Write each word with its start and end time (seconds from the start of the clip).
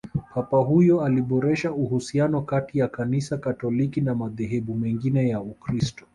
papa 0.33 0.57
huyo 0.57 1.01
aliboresha 1.01 1.71
uhusiano 1.71 2.41
kati 2.41 2.79
ya 2.79 2.87
kanisa 2.87 3.37
katoliki 3.37 4.01
na 4.01 4.15
madhehebu 4.15 4.75
mengine 4.75 5.29
ya 5.29 5.41
ukristo 5.41 6.05